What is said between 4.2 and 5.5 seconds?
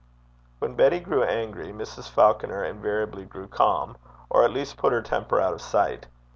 or, at least, put her temper